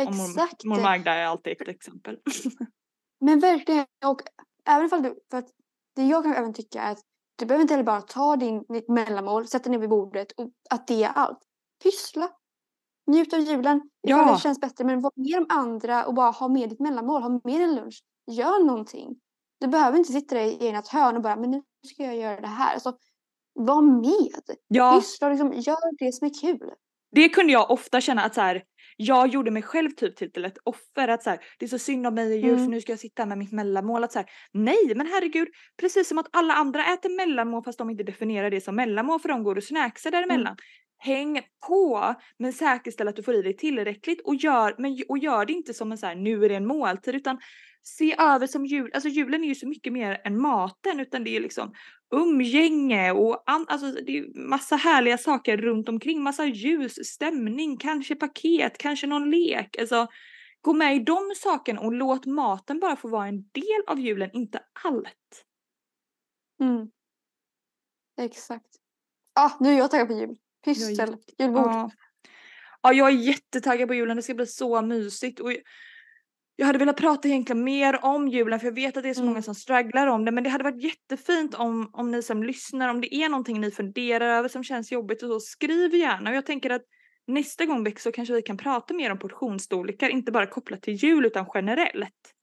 [0.00, 0.64] Om Exakt.
[0.64, 2.18] Mormor Agda är alltid ett exempel.
[3.20, 3.86] Men verkligen.
[4.06, 4.22] Och
[4.64, 5.48] även ifall du, för att
[5.96, 7.00] det jag kan även tycka är att
[7.36, 10.86] du behöver inte heller bara ta din, ditt mellanmål, sätta ner vid bordet och att
[10.86, 11.38] det är allt.
[11.82, 12.30] Pyssla.
[13.06, 13.76] Njut av julen
[14.06, 14.32] ifall Ja.
[14.34, 14.84] det känns bättre.
[14.84, 17.22] Men var med de andra och bara ha med ditt mellanmål.
[17.22, 18.02] Ha med en lunch.
[18.30, 19.20] Gör någonting.
[19.60, 22.46] Du behöver inte sitta i ett hörn och bara, men nu ska jag göra det
[22.46, 22.74] här.
[22.74, 22.96] Alltså,
[23.52, 24.56] var med.
[24.68, 26.70] Ja, Pyssla och liksom, gör det som är kul.
[27.12, 28.62] Det kunde jag ofta känna att så här,
[28.96, 31.08] jag gjorde mig själv typ till, ett offer.
[31.08, 32.70] Att så här, det är så synd om mig jul för Mm.
[32.70, 34.04] nu ska jag sitta med mitt mellanmål.
[34.04, 35.48] Att så här, nej, men herregud,
[35.80, 39.28] precis som att alla andra äter mellanmål fast de inte definierar det som mellanmål för
[39.28, 40.56] de går och snacksar däremellan.
[40.98, 45.46] Häng på men säkerställ att du får i dig tillräckligt och gör, men, och gör
[45.46, 47.38] det inte som en så här, nu är det en måltid utan
[47.82, 51.36] se över som jul, alltså julen är ju så mycket mer än maten utan det
[51.36, 51.72] är liksom
[52.10, 58.14] umgänge och an, alltså det är massa härliga saker runt omkring, massa ljus, stämning, kanske
[58.14, 59.78] paket, kanske någon lek.
[59.78, 60.06] Alltså
[60.60, 64.30] gå med i de sakerna och låt maten bara få vara en del av julen,
[64.32, 65.44] inte allt.
[66.60, 66.90] Mm.
[68.20, 68.66] Exakt.
[69.34, 70.36] Ah, nu är jag taggad på jul.
[70.64, 71.66] Pyssel, julbord.
[71.66, 71.90] Ja.
[72.82, 74.16] ja, jag är jättetaggad på julen.
[74.16, 75.40] Det ska bli så mysigt.
[75.40, 75.52] Och
[76.60, 79.20] jag hade velat prata egentligen mer om julen för jag vet att det är så
[79.20, 79.42] många Mm.
[79.42, 80.30] som strugglar om det.
[80.32, 83.70] Men det hade varit jättefint om, om ni som lyssnar, om det är någonting ni
[83.70, 86.30] funderar över som känns jobbigt och så, skriv gärna.
[86.30, 86.82] Och jag tänker att
[87.26, 90.94] nästa gång Beck så kanske vi kan prata mer om portionsstorlekar, inte bara kopplat till
[90.94, 92.34] jul utan generellt.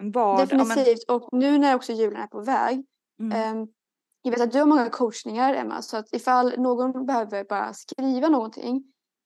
[0.00, 1.04] Vad, ja, men- Definitivt.
[1.10, 2.84] Och nu när också julen är på väg.
[3.20, 3.66] mm, ehm,
[4.22, 5.82] jag vet att du har många coachningar Emma.
[5.82, 8.84] Så att ifall någon behöver bara skriva någonting.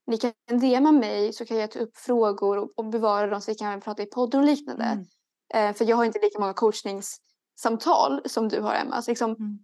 [0.09, 3.51] Ni kan DMa mig så kan jag ta upp frågor och, och bevara dem så
[3.51, 4.85] vi kan prata i podden och liknande.
[4.85, 5.05] mm,
[5.55, 7.21] Eh, för jag har inte lika många coachningssessions
[7.61, 8.95] samtal som du har Emma.
[8.95, 9.59] Alltså liksom, Mm.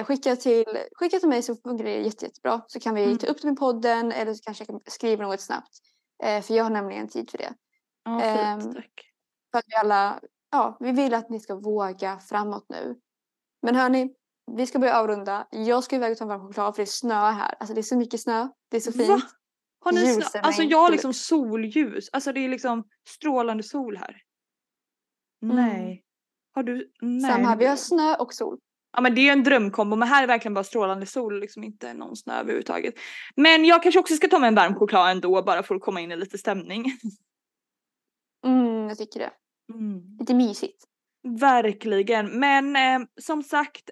[0.00, 2.62] eh, skicka, till, skicka till mig så funkar det jätte, jättebra.
[2.66, 3.18] Så kan vi Mm.
[3.18, 5.68] ta upp det med podden eller så kanske jag kan skriva något snabbt.
[6.24, 7.54] Eh, för jag har nämligen tid för det.
[8.04, 8.92] Ja, Ehm, fint, tack.
[9.52, 12.96] För att vi alla, ja, vi vill att ni ska våga framåt nu.
[13.62, 14.14] Men hörni,
[14.52, 15.46] vi ska börja avrunda.
[15.50, 17.54] Jag ska iväg och ta en varm choklad för det snöar här.
[17.60, 18.48] Alltså det är så mycket snö.
[18.70, 19.08] Det är så fint.
[19.08, 19.20] Va?
[19.86, 20.08] Har ni snö?
[20.08, 22.08] Ljusen Alltså är jag har liksom solljus.
[22.12, 24.22] Alltså det är liksom strålande sol här.
[25.42, 25.56] Mm.
[25.56, 26.02] Nej.
[26.54, 26.92] Har du?
[27.00, 27.32] Nej.
[27.32, 28.58] Samma här, vi har snö och sol.
[28.92, 31.64] Ja men det är ju en drömkombo men här är verkligen bara strålande sol liksom
[31.64, 32.94] inte någon snö överhuvudtaget.
[33.36, 36.00] Men jag kanske också ska ta med en varm choklad ändå bara för att komma
[36.00, 36.84] in i lite stämning.
[38.46, 39.32] Mm, jag tycker det.
[39.74, 40.16] Mm.
[40.20, 40.84] Lite mysigt.
[41.40, 43.90] Verkligen men eh, som sagt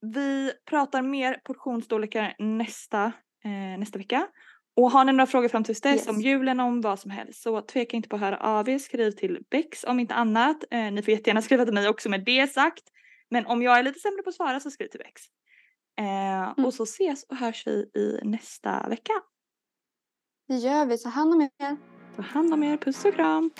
[0.00, 3.04] vi pratar mer portionsstorlekar nästa,
[3.44, 4.28] eh, nästa vecka.
[4.80, 6.08] Och har ni några frågor fram tills dess Yes.
[6.08, 8.78] om julen om vad som helst så tveka inte på att höra av er.
[8.78, 10.64] Skriv till Bex om inte annat.
[10.70, 12.82] Eh, ni får jättegärna skriva till mig också med det sagt.
[13.30, 15.22] Men om jag är lite sämre på att svara så skriv till Bex.
[16.00, 19.12] Eh, Och så ses och hörs vi i nästa vecka.
[20.48, 20.98] Det gör vi.
[20.98, 21.76] Ta hand om er.
[22.16, 22.76] Ta hand om er.
[22.76, 23.50] Puss och kram.